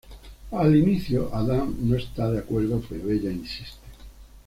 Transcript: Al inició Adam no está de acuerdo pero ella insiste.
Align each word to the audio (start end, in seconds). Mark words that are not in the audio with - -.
Al 0.61 0.75
inició 0.75 1.29
Adam 1.31 1.75
no 1.81 1.95
está 1.95 2.31
de 2.31 2.39
acuerdo 2.39 2.81
pero 2.89 3.11
ella 3.11 3.29
insiste. 3.29 3.85